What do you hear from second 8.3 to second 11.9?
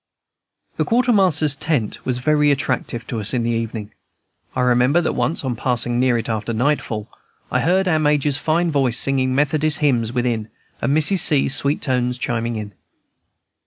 fine voice singing Methodist hymns within, and Mrs. C.'s sweet